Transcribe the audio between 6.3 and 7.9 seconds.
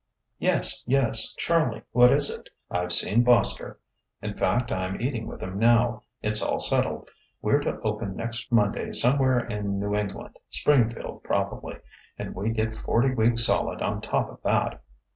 all settled. We're to